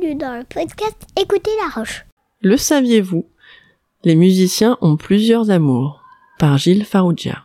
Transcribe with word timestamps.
bienvenue 0.00 0.14
dans 0.18 0.38
le 0.38 0.44
podcast 0.44 0.96
Écoutez 1.20 1.50
la 1.62 1.68
Roche. 1.68 2.06
Le 2.40 2.56
saviez-vous? 2.56 3.26
Les 4.02 4.14
musiciens 4.14 4.78
ont 4.80 4.96
plusieurs 4.96 5.50
amours. 5.50 6.02
Par 6.38 6.58
Gilles 6.58 6.84
Farougia. 6.84 7.44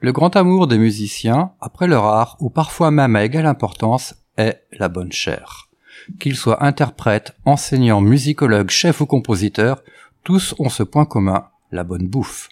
Le 0.00 0.12
grand 0.12 0.34
amour 0.36 0.66
des 0.66 0.78
musiciens, 0.78 1.52
après 1.60 1.86
leur 1.86 2.04
art, 2.04 2.36
ou 2.40 2.50
parfois 2.50 2.90
même 2.90 3.16
à 3.16 3.24
égale 3.24 3.46
importance, 3.46 4.14
est 4.36 4.62
la 4.72 4.88
bonne 4.88 5.12
chair. 5.12 5.68
Qu'ils 6.18 6.36
soient 6.36 6.64
interprètes, 6.64 7.36
enseignants, 7.44 8.00
musicologues, 8.00 8.70
chefs 8.70 9.00
ou 9.00 9.06
compositeurs, 9.06 9.82
tous 10.24 10.54
ont 10.58 10.70
ce 10.70 10.82
point 10.82 11.06
commun, 11.06 11.46
la 11.72 11.84
bonne 11.84 12.08
bouffe. 12.08 12.48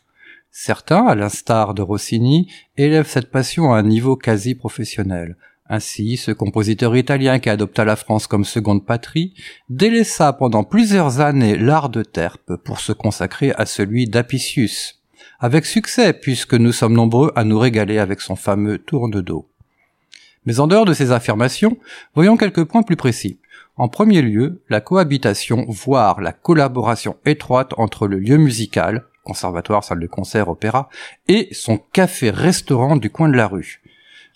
Certains, 0.50 1.06
à 1.06 1.14
l'instar 1.14 1.74
de 1.74 1.82
Rossini, 1.82 2.50
élèvent 2.76 3.08
cette 3.08 3.30
passion 3.30 3.72
à 3.72 3.78
un 3.78 3.82
niveau 3.82 4.16
quasi 4.16 4.54
professionnel. 4.54 5.36
Ainsi, 5.68 6.18
ce 6.18 6.30
compositeur 6.30 6.94
italien 6.94 7.38
qui 7.38 7.48
adopta 7.48 7.86
la 7.86 7.96
France 7.96 8.26
comme 8.26 8.44
seconde 8.44 8.84
patrie 8.84 9.32
délaissa 9.70 10.34
pendant 10.34 10.62
plusieurs 10.62 11.20
années 11.20 11.56
l'art 11.56 11.88
de 11.88 12.02
terpe 12.02 12.56
pour 12.56 12.80
se 12.80 12.92
consacrer 12.92 13.52
à 13.52 13.64
celui 13.64 14.06
d'Apicius. 14.06 15.00
Avec 15.40 15.64
succès, 15.64 16.12
puisque 16.12 16.54
nous 16.54 16.72
sommes 16.72 16.92
nombreux 16.92 17.32
à 17.34 17.44
nous 17.44 17.58
régaler 17.58 17.98
avec 17.98 18.20
son 18.20 18.36
fameux 18.36 18.76
tourne 18.78 19.22
dos. 19.22 19.48
Mais 20.44 20.60
en 20.60 20.66
dehors 20.66 20.84
de 20.84 20.92
ces 20.92 21.12
affirmations, 21.12 21.78
voyons 22.14 22.36
quelques 22.36 22.64
points 22.64 22.82
plus 22.82 22.96
précis. 22.96 23.40
En 23.76 23.88
premier 23.88 24.20
lieu, 24.20 24.62
la 24.68 24.82
cohabitation, 24.82 25.64
voire 25.68 26.20
la 26.20 26.32
collaboration 26.32 27.16
étroite 27.24 27.72
entre 27.78 28.06
le 28.06 28.18
lieu 28.18 28.36
musical, 28.36 29.06
conservatoire, 29.24 29.82
salle 29.82 30.00
de 30.00 30.06
concert, 30.06 30.48
opéra, 30.48 30.90
et 31.26 31.48
son 31.52 31.78
café-restaurant 31.78 32.96
du 32.96 33.08
coin 33.08 33.30
de 33.30 33.36
la 33.36 33.48
rue. 33.48 33.80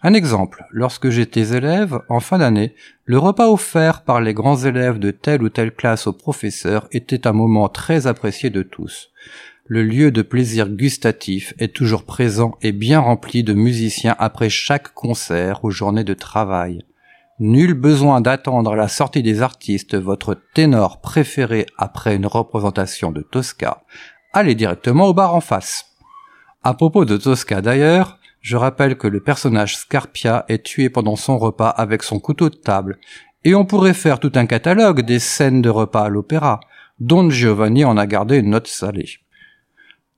Un 0.03 0.15
exemple, 0.15 0.65
lorsque 0.71 1.11
j'étais 1.11 1.57
élève, 1.57 2.01
en 2.09 2.21
fin 2.21 2.39
d'année, 2.39 2.77
le 3.05 3.19
repas 3.19 3.49
offert 3.49 4.05
par 4.05 4.21
les 4.21 4.33
grands 4.33 4.57
élèves 4.57 5.01
de 5.01 5.11
telle 5.11 5.43
ou 5.43 5.49
telle 5.49 5.75
classe 5.75 6.07
aux 6.07 6.13
professeurs 6.13 6.87
était 6.93 7.27
un 7.27 7.33
moment 7.33 7.69
très 7.69 8.07
apprécié 8.07 8.49
de 8.49 8.63
tous. 8.63 9.11
Le 9.67 9.83
lieu 9.83 10.13
de 10.13 10.23
plaisir 10.23 10.69
gustatif 10.69 11.53
est 11.59 11.75
toujours 11.75 12.05
présent 12.05 12.57
et 12.63 12.71
bien 12.71 13.01
rempli 13.01 13.43
de 13.43 13.55
musiciens 13.55 14.15
après 14.21 14.49
chaque 14.49 14.95
concert 14.95 15.65
ou 15.65 15.71
journée 15.71 16.05
de 16.05 16.15
travail. 16.15 16.85
Nul 17.41 17.75
besoin 17.75 18.21
d'attendre 18.21 18.77
la 18.77 18.89
sortie 18.89 19.23
des 19.25 19.43
artistes 19.43 19.97
votre 19.97 20.41
ténor 20.55 21.01
préféré 21.01 21.67
après 21.77 22.15
une 22.15 22.27
représentation 22.27 23.11
de 23.11 23.23
Tosca. 23.23 23.83
Allez 24.33 24.55
directement 24.55 25.09
au 25.09 25.15
bar 25.15 25.35
en 25.35 25.41
face. 25.41 25.87
À 26.63 26.75
propos 26.75 27.05
de 27.05 27.17
Tosca 27.17 27.61
d'ailleurs, 27.61 28.18
je 28.41 28.57
rappelle 28.57 28.97
que 28.97 29.09
le 29.09 29.21
personnage 29.21 29.77
Scarpia 29.77 30.45
est 30.49 30.65
tué 30.65 30.91
pendant 30.91 31.17
son 31.17 31.39
repas 31.39 31.69
avec 31.69 32.03
son 32.03 32.21
couteau 32.21 32.49
de 32.49 32.57
table, 32.57 32.99
et 33.45 33.55
on 33.55 33.65
pourrait 33.65 33.95
faire 33.95 34.21
tout 34.21 34.33
un 34.35 34.47
catalogue 34.47 35.03
des 35.03 35.19
scènes 35.19 35.63
de 35.63 35.71
repas 35.71 36.05
à 36.05 36.09
l'opéra. 36.09 36.61
Don 37.01 37.31
Giovanni 37.31 37.85
en 37.85 37.97
a 37.97 38.07
gardé 38.07 38.39
une 38.39 38.51
note 38.51 38.67
salée. 38.67 39.19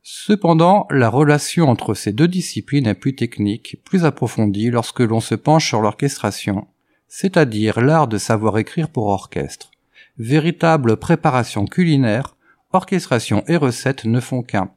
Cependant, 0.03 0.87
la 0.91 1.11
relation 1.11 1.69
entre 1.69 1.95
ces 1.95 2.13
deux 2.13 2.29
disciplines 2.29 2.87
est 2.87 2.95
plus 2.95 3.15
technique, 3.15 3.77
plus 3.85 4.05
approfondie 4.05 4.71
lorsque 4.71 5.01
l'on 5.01 5.21
se 5.21 5.35
penche 5.35 5.69
sur 5.69 5.83
l'orchestration, 5.83 6.67
c'est-à-dire 7.07 7.81
l'art 7.81 8.09
de 8.09 8.17
savoir 8.17 8.57
écrire 8.59 8.89
pour 8.89 9.09
orchestre. 9.09 9.71
Véritable 10.17 10.97
préparation 10.97 11.67
culinaire, 11.67 12.37
orchestration 12.73 13.45
et 13.47 13.57
recettes 13.57 14.07
ne 14.07 14.21
font 14.21 14.43
qu'un. 14.43 14.71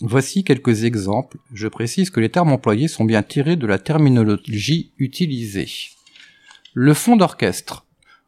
Voici 0.00 0.42
quelques 0.42 0.84
exemples. 0.84 1.38
Je 1.52 1.68
précise 1.68 2.10
que 2.10 2.20
les 2.20 2.30
termes 2.30 2.52
employés 2.52 2.88
sont 2.88 3.04
bien 3.04 3.22
tirés 3.22 3.56
de 3.56 3.66
la 3.66 3.78
terminologie 3.78 4.92
utilisée. 4.98 5.68
Le 6.74 6.94
fond 6.94 7.16
d'orchestre. 7.16 7.86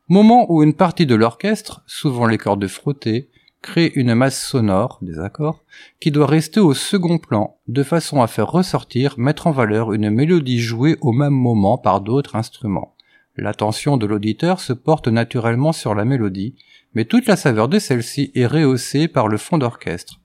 Moment 0.08 0.52
où 0.52 0.62
une 0.62 0.74
partie 0.74 1.06
de 1.06 1.14
l'orchestre, 1.14 1.82
souvent 1.86 2.26
les 2.26 2.38
cordes 2.38 2.66
frottées, 2.68 3.30
crée 3.62 3.90
une 3.94 4.14
masse 4.14 4.40
sonore, 4.40 4.98
des 5.00 5.18
accords, 5.18 5.64
qui 5.98 6.10
doit 6.10 6.26
rester 6.26 6.60
au 6.60 6.74
second 6.74 7.16
plan, 7.16 7.56
de 7.66 7.82
façon 7.82 8.20
à 8.20 8.26
faire 8.26 8.50
ressortir, 8.50 9.18
mettre 9.18 9.46
en 9.46 9.50
valeur 9.50 9.94
une 9.94 10.10
mélodie 10.10 10.60
jouée 10.60 10.98
au 11.00 11.12
même 11.12 11.33
moment 11.33 11.78
par 11.78 12.02
d'autres 12.02 12.36
instruments. 12.36 12.94
L'attention 13.36 13.96
de 13.96 14.06
l'auditeur 14.06 14.60
se 14.60 14.74
porte 14.74 15.08
naturellement 15.08 15.72
sur 15.72 15.94
la 15.94 16.05
mélodie, 16.05 16.55
mais 16.92 17.06
toute 17.06 17.27
la 17.27 17.36
saveur 17.36 17.68
de 17.68 17.78
celle-ci 17.78 18.30
est 18.34 18.46
rehaussée 18.46 19.08
par 19.08 19.27
le 19.27 19.39
fond 19.39 19.56
d'orchestre. 19.56 20.20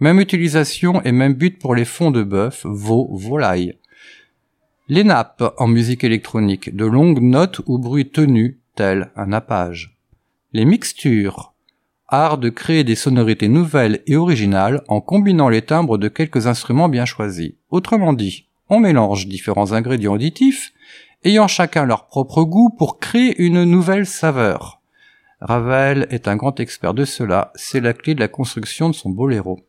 Même 0.00 0.20
utilisation 0.20 1.00
et 1.02 1.12
même 1.12 1.34
but 1.34 1.58
pour 1.58 1.74
les 1.74 1.84
fonds 1.84 2.10
de 2.10 2.22
bœuf, 2.22 2.66
veau, 2.66 3.08
volaille. 3.12 3.78
Les 4.88 5.04
nappes 5.04 5.54
en 5.58 5.66
musique 5.66 6.04
électronique, 6.04 6.74
de 6.74 6.84
longues 6.84 7.22
notes 7.22 7.60
ou 7.66 7.78
bruits 7.78 8.10
tenus, 8.10 8.56
tel 8.74 9.10
un 9.16 9.26
nappage. 9.26 9.96
Les 10.52 10.64
mixtures, 10.64 11.54
art 12.08 12.38
de 12.38 12.48
créer 12.48 12.84
des 12.84 12.96
sonorités 12.96 13.48
nouvelles 13.48 14.02
et 14.06 14.16
originales 14.16 14.82
en 14.88 15.00
combinant 15.00 15.48
les 15.48 15.62
timbres 15.62 15.96
de 15.96 16.08
quelques 16.08 16.46
instruments 16.46 16.88
bien 16.88 17.04
choisis. 17.04 17.52
Autrement 17.70 18.12
dit, 18.12 18.48
on 18.68 18.80
mélange 18.80 19.26
différents 19.26 19.72
ingrédients 19.72 20.14
auditifs, 20.14 20.72
ayant 21.24 21.48
chacun 21.48 21.86
leur 21.86 22.06
propre 22.06 22.42
goût 22.42 22.70
pour 22.70 22.98
créer 22.98 23.40
une 23.42 23.64
nouvelle 23.64 24.06
saveur. 24.06 24.80
Ravel 25.40 26.06
est 26.10 26.28
un 26.28 26.36
grand 26.36 26.58
expert 26.60 26.94
de 26.94 27.04
cela, 27.04 27.52
c'est 27.54 27.80
la 27.80 27.92
clé 27.92 28.14
de 28.14 28.20
la 28.20 28.28
construction 28.28 28.88
de 28.88 28.94
son 28.94 29.10
boléro. 29.10 29.60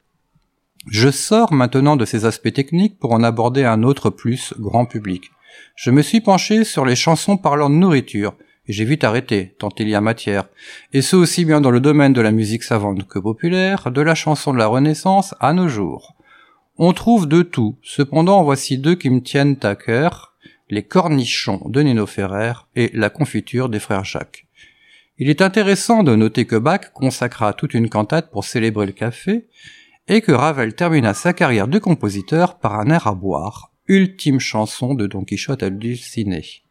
Je 0.88 1.10
sors 1.10 1.52
maintenant 1.52 1.96
de 1.96 2.06
ces 2.06 2.26
aspects 2.26 2.54
techniques 2.54 3.00
pour 3.00 3.14
en 3.14 3.24
aborder 3.24 3.64
un 3.64 3.82
autre 3.82 4.12
plus 4.12 4.54
grand 4.60 4.86
public. 4.86 5.32
Je 5.76 5.90
me 5.90 6.04
suis 6.04 6.22
penché 6.22 6.64
sur 6.64 6.86
les 6.86 6.96
chansons 6.96 7.38
parlant 7.38 7.72
de 7.72 7.76
nourriture, 7.76 8.36
et 8.68 8.74
j'ai 8.74 8.86
vite 8.86 9.04
arrêté, 9.04 9.56
tant 9.58 9.70
il 9.80 9.90
y 9.90 9.96
a 9.96 10.02
matière, 10.02 10.48
et 10.94 11.02
ce 11.02 11.16
aussi 11.16 11.44
bien 11.44 11.60
dans 11.60 11.72
le 11.72 11.80
domaine 11.80 12.14
de 12.14 12.22
la 12.22 12.32
musique 12.32 12.64
savante 12.64 13.08
que 13.08 13.18
populaire, 13.18 13.90
de 13.90 14.02
la 14.02 14.14
chanson 14.14 14.54
de 14.54 14.60
la 14.60 14.68
Renaissance 14.68 15.34
à 15.40 15.54
nos 15.54 15.68
jours. 15.68 16.16
On 16.78 16.94
trouve 16.94 17.28
de 17.28 17.42
tout, 17.42 17.78
cependant 17.82 18.44
voici 18.44 18.78
deux 18.78 18.96
qui 18.96 19.10
me 19.10 19.22
tiennent 19.22 19.58
à 19.64 19.76
cœur, 19.76 20.36
les 20.70 20.84
cornichons 20.84 21.64
de 21.66 21.82
Nino 21.82 22.06
Ferrer 22.06 22.54
et 22.76 22.92
la 22.94 23.10
confiture 23.10 23.70
des 23.70 23.80
frères 23.80 24.06
Jacques. 24.06 24.46
Il 25.18 25.30
est 25.30 25.42
intéressant 25.42 26.04
de 26.04 26.16
noter 26.16 26.46
que 26.46 26.58
Bach 26.58 26.92
consacra 26.94 27.54
toute 27.54 27.74
une 27.74 27.90
cantate 27.90 28.30
pour 28.30 28.44
célébrer 28.44 28.86
le 28.86 28.92
café, 28.92 29.48
et 30.08 30.22
que 30.22 30.32
Ravel 30.32 30.76
termina 30.76 31.14
sa 31.14 31.34
carrière 31.34 31.68
de 31.68 31.80
compositeur 31.80 32.58
par 32.60 32.80
un 32.80 32.90
air 32.90 33.08
à 33.08 33.16
boire, 33.16 33.72
ultime 33.88 34.40
chanson 34.40 34.94
de 34.94 35.08
Don 35.08 35.24
Quichotte 35.24 35.64
à 35.64 35.70
Dulcinée. 35.70 36.64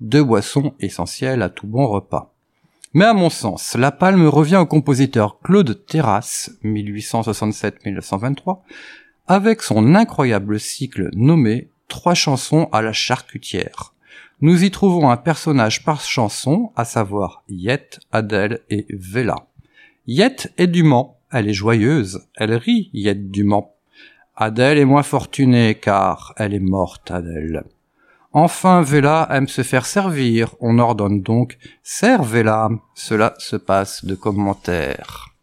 Deux 0.00 0.24
boissons 0.24 0.74
essentielles 0.80 1.42
à 1.42 1.48
tout 1.48 1.66
bon 1.66 1.86
repas. 1.86 2.34
Mais 2.92 3.04
à 3.04 3.14
mon 3.14 3.30
sens, 3.30 3.76
la 3.76 3.92
palme 3.92 4.26
revient 4.26 4.56
au 4.56 4.66
compositeur 4.66 5.38
Claude 5.40 5.86
Terrasse, 5.86 6.50
1867-1923, 6.64 8.60
avec 9.28 9.62
son 9.62 9.94
incroyable 9.94 10.58
cycle 10.58 11.10
nommé 11.14 11.68
Trois 11.90 12.14
chansons 12.14 12.68
à 12.70 12.82
la 12.82 12.92
charcutière. 12.92 13.94
Nous 14.40 14.62
y 14.62 14.70
trouvons 14.70 15.10
un 15.10 15.16
personnage 15.16 15.84
par 15.84 16.00
chanson, 16.00 16.72
à 16.76 16.84
savoir 16.84 17.42
Yette, 17.48 17.98
Adèle 18.12 18.60
et 18.70 18.86
Vela. 18.90 19.34
Yette 20.06 20.52
est 20.56 20.68
du 20.68 20.84
Mans, 20.84 21.19
elle 21.30 21.48
est 21.48 21.54
joyeuse, 21.54 22.26
elle 22.36 22.54
rit, 22.54 22.90
Yette 22.92 23.30
du 23.30 23.44
Mans. 23.44 23.74
Adèle 24.36 24.78
est 24.78 24.84
moins 24.84 25.02
fortunée 25.02 25.74
car 25.74 26.34
elle 26.36 26.54
est 26.54 26.58
morte, 26.58 27.10
Adèle. 27.10 27.64
Enfin, 28.32 28.80
Vela 28.82 29.28
aime 29.32 29.48
se 29.48 29.62
faire 29.62 29.86
servir, 29.86 30.54
on 30.60 30.78
ordonne 30.78 31.20
donc 31.20 31.58
Servez-la. 31.82 32.70
Cela 32.94 33.34
se 33.38 33.56
passe 33.56 34.04
de 34.04 34.14
commentaires. 34.14 35.34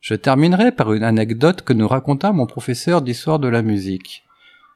Je 0.00 0.14
terminerai 0.14 0.72
par 0.72 0.92
une 0.92 1.02
anecdote 1.02 1.62
que 1.62 1.72
nous 1.72 1.88
raconta 1.88 2.32
mon 2.32 2.46
professeur 2.46 3.02
d'histoire 3.02 3.40
de 3.40 3.48
la 3.48 3.62
musique. 3.62 4.24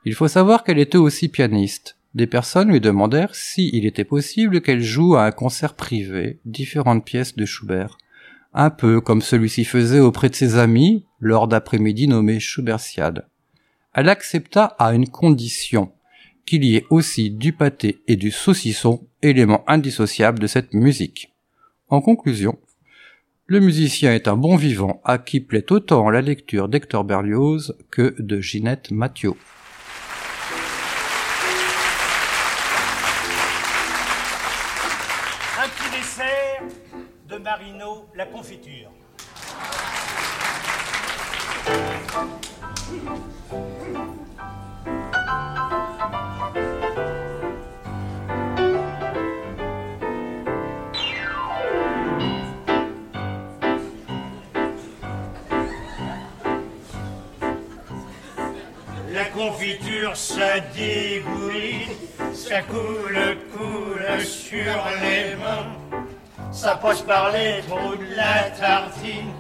Il 0.05 0.15
faut 0.15 0.29
savoir 0.29 0.65
qu'elle 0.65 0.79
était 0.79 0.99
aussi 0.99 1.29
pianiste. 1.29 1.97
Des 2.15 2.27
personnes 2.27 2.71
lui 2.71 2.81
demandèrent 2.81 3.35
s'il 3.35 3.87
était 3.87 4.05
possible 4.05 4.61
qu'elle 4.61 4.83
joue 4.83 5.17
à 5.17 5.25
un 5.25 5.33
concert 5.33 5.75
privé 5.75 6.41
différentes 6.45 7.05
pièces 7.05 7.37
de 7.37 7.45
Schubert 7.45 7.99
un 8.55 8.71
peu 8.71 9.01
comme 9.01 9.21
celui-ci 9.21 9.65
faisait 9.65 10.01
auprès 10.01 10.31
de 10.31 10.35
ses 10.35 10.57
amis 10.57 11.05
lors 11.21 11.49
d'après-midi 11.49 12.09
nommé 12.09 12.41
Schubertiade. 12.41 13.27
Elle 13.93 14.09
accepta 14.09 14.65
à 14.79 14.95
une 14.95 15.09
condition, 15.09 15.93
qu'il 16.47 16.65
y 16.65 16.77
ait 16.77 16.87
aussi 16.91 17.31
du 17.31 17.53
pâté 17.53 18.03
et 18.07 18.17
du 18.17 18.31
saucisson, 18.31 19.07
éléments 19.23 19.65
indissociables 19.67 20.39
de 20.39 20.47
cette 20.47 20.75
musique. 20.75 21.33
En 21.89 22.01
conclusion, 22.01 22.59
le 23.47 23.61
musicien 23.61 24.15
est 24.15 24.29
un 24.29 24.37
bon 24.37 24.57
vivant 24.57 25.01
à 25.05 25.19
qui 25.19 25.41
plaît 25.41 25.71
autant 25.71 26.09
la 26.11 26.23
lecture 26.23 26.69
d'Hector 26.69 27.05
Berlioz 27.05 27.77
que 27.91 28.15
de 28.19 28.41
Ginette 28.41 28.91
Mathieu. 28.91 29.35
La 38.15 38.27
confiture. 38.27 38.91
La 59.11 59.25
confiture, 59.27 60.17
ça 60.17 60.61
dégouline, 60.61 61.89
ça 62.35 62.63
coule, 62.63 63.39
coule 63.57 64.21
sur 64.25 64.59
les 65.01 65.37
mains. 65.37 65.84
Ça 66.55 66.77
passe 66.77 67.03
par 67.03 67.33
les 67.33 67.63
trous 67.69 67.97
de 67.97 68.15
la 68.15 68.49
tartine. 68.51 69.33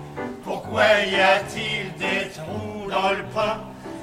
Pourquoi 0.42 0.82
y 1.06 1.14
a-t-il 1.14 1.94
des 1.94 2.28
trous 2.30 2.90
dans 2.90 3.10
le 3.10 3.22
pain 3.32 3.60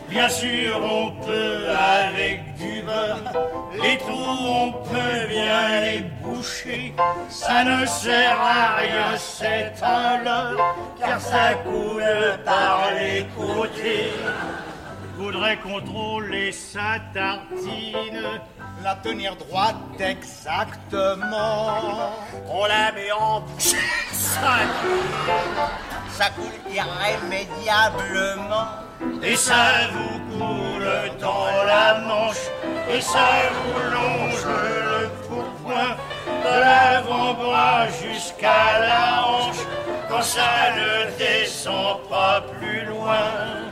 Bien 0.10 0.30
sûr, 0.30 0.80
on 0.82 1.12
peut 1.26 1.68
avec 1.70 2.56
du 2.56 2.82
beurre. 2.82 3.34
Les 3.84 3.98
trous, 3.98 4.14
on 4.14 4.72
peut 4.72 5.28
bien 5.28 5.82
les 5.82 6.00
boucher. 6.24 6.94
Ça 7.30 7.66
ne 7.66 7.86
sert 7.86 8.40
à 8.40 8.76
rien, 8.78 9.18
c'est 9.18 9.74
un 9.84 10.24
leurre, 10.24 10.76
car 10.98 11.20
ça 11.20 11.54
coule 11.66 12.04
par 12.46 12.92
les 12.98 13.26
côtés. 13.38 14.14
Faudrait 15.18 15.58
contrôler 15.58 16.54
sa 16.54 17.00
tartine, 17.14 18.42
La 18.84 18.96
tenir 18.96 19.36
droite 19.36 19.76
exactement. 20.00 21.70
on 22.50 22.66
la 22.66 22.92
met 22.92 23.12
en 23.12 23.44
ça 24.12 24.60
Ça 26.18 26.30
coule 26.32 26.58
irrémédiablement. 26.70 28.68
Et 29.24 29.36
ça 29.36 29.88
vous 29.94 30.20
coule 30.38 30.92
dans 31.20 31.46
la 31.66 32.00
manche, 32.02 32.50
et 32.90 33.02
ça 33.02 33.50
vous 33.54 33.80
longe 33.92 34.46
le 34.46 35.10
pourpoint, 35.28 35.96
de 36.26 36.60
l'avant-bras 36.60 37.88
jusqu'à 38.02 38.80
la 38.80 39.26
hanche, 39.26 39.64
quand 40.10 40.22
ça 40.22 40.72
ne 40.76 41.18
descend 41.18 42.02
pas 42.10 42.42
plus 42.60 42.86
loin. 42.86 43.71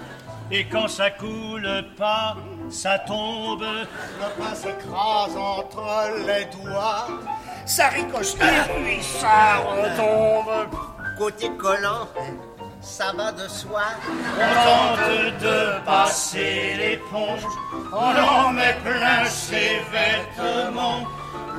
Et 0.51 0.66
quand 0.66 0.88
ça 0.88 1.12
coule 1.12 1.86
pas, 1.96 2.36
ça 2.72 2.98
tombe. 3.00 3.62
Le 3.62 4.44
pain 4.44 4.56
s'écrase 4.56 5.38
entre 5.38 5.84
les 6.25 6.46
doigts. 6.46 7.07
Ça 7.66 7.90
ricoche 7.90 8.34
puis 8.36 9.04
ça 9.04 9.57
retombe. 9.57 10.69
Côté 11.19 11.51
collant, 11.57 12.07
ça 12.81 13.12
va 13.16 13.31
de 13.31 13.48
soi. 13.48 13.84
On 14.07 14.54
tente 14.66 15.42
de 15.42 15.86
passer 15.86 16.75
l'éponge, 16.78 17.42
on 17.92 17.98
en 17.98 18.51
met 18.51 18.75
plein 18.84 19.25
ses 19.25 19.81
vêtements. 19.92 21.04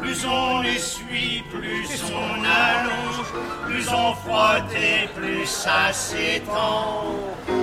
Plus 0.00 0.26
on 0.26 0.62
essuie, 0.62 1.44
plus 1.50 2.02
on 2.12 2.44
allonge, 2.44 3.32
plus 3.66 3.88
on 3.88 4.14
frotte 4.14 4.72
et 4.74 5.08
plus 5.08 5.46
ça 5.46 5.92
s'étend. 5.92 7.04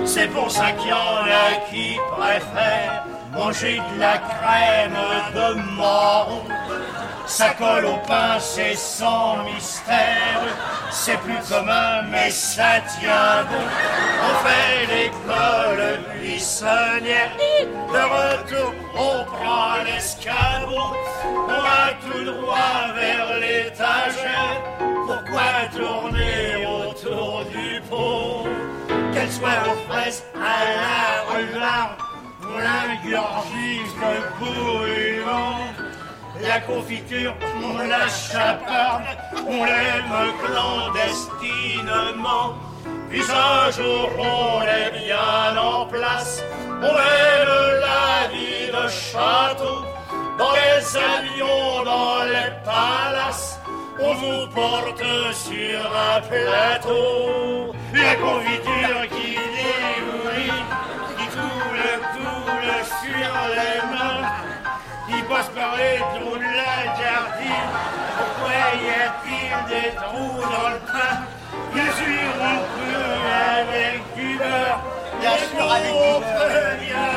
C'est 0.04 0.28
pour 0.28 0.50
ça 0.50 0.72
qu'il 0.72 0.88
y 0.88 0.92
en 0.92 0.96
a 0.96 1.70
qui 1.70 1.96
préfèrent 2.16 3.04
manger 3.32 3.80
de 3.94 4.00
la 4.00 4.18
crème 4.18 4.96
de 5.34 5.76
marron. 5.76 6.44
Ça 7.26 7.50
colle 7.50 7.84
au 7.84 7.96
pain, 8.06 8.38
c'est 8.40 8.74
sans 8.74 9.44
mystère. 9.44 10.42
C'est 10.90 11.18
plus 11.18 11.38
commun, 11.48 12.02
mais 12.10 12.30
ça 12.30 12.80
tient 12.98 13.44
bon. 13.50 13.64
On 14.24 14.34
fait 14.46 14.86
l'école 14.94 16.00
buissonnière. 16.14 17.30
De 17.92 17.98
retour, 17.98 18.74
on 18.94 19.24
prend 19.24 19.82
l'escabeau. 19.84 20.96
Soit 29.30 29.62
aux 29.70 29.78
fraises, 29.88 30.20
à 30.34 30.36
la 30.80 31.02
rularde, 31.30 31.98
pour 32.40 32.58
l'ingurgise 32.58 33.94
de 33.94 34.14
bouillon. 34.38 35.52
La 36.40 36.58
confiture, 36.60 37.34
on 37.62 37.76
la 37.86 38.08
chaparde, 38.08 39.04
on 39.46 39.64
l'aime 39.64 40.32
clandestinement. 40.42 42.48
Puis 43.10 43.30
un 43.30 43.70
jour, 43.70 44.10
on 44.18 44.62
est 44.62 44.90
bien 45.06 45.56
en 45.56 45.86
place, 45.86 46.42
on 46.68 46.80
mène 46.80 47.80
la 47.80 48.26
vie 48.32 48.70
de 48.72 48.88
château, 48.88 49.84
dans 50.38 50.52
les 50.52 50.96
avions, 50.96 51.84
dans 51.84 52.24
les 52.24 52.50
palaces. 52.64 53.60
On 54.00 54.14
vous 54.14 54.46
porte 54.54 55.02
sur 55.32 55.80
un 56.12 56.20
plateau, 56.20 57.74
la 57.92 58.14
confiture 58.14 59.08
qui 59.10 59.17
mains 63.92 64.28
qui 65.06 65.22
passe 65.22 65.48
par 65.48 65.76
les 65.76 65.98
trous 65.98 66.36
de 66.36 66.50
la 66.60 66.76
gardine. 67.00 67.70
Pourquoi 68.18 68.52
y 68.74 68.90
a-t-il 69.04 69.50
des 69.68 69.90
trous 69.96 70.40
dans 70.40 70.70
le 70.70 70.80
pain 70.92 71.14
Bien 71.74 71.90
sûr, 72.00 72.28
on 72.40 72.58
peut 72.76 73.18
avec 73.58 74.14
du 74.16 74.36
beurre. 74.36 74.80
Bien 75.20 75.36
sûr, 75.50 75.72
avec 75.72 75.92
du 76.80 76.92
beurre. 76.92 77.07